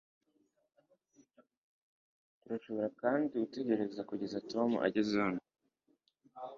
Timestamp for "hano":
5.23-5.41